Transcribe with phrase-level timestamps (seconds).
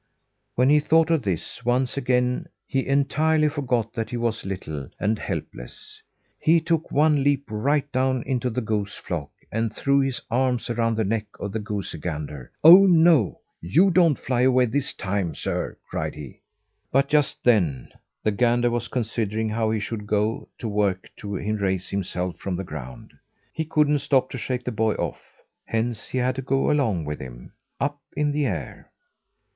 [0.55, 5.19] When he thought of this, once again he entirely forgot that he was little and
[5.19, 6.01] helpless.
[6.39, 10.97] He took one leap right down into the goose flock, and threw his arms around
[10.97, 12.51] the neck of the goosey gander.
[12.63, 13.41] "Oh, no!
[13.61, 16.39] You don't fly away this time, sir!" cried he.
[16.91, 17.89] But just about then,
[18.23, 22.63] the gander was considering how he should go to work to raise himself from the
[22.63, 23.13] ground.
[23.53, 25.21] He couldn't stop to shake the boy off,
[25.65, 28.89] hence he had to go along with him up in the air.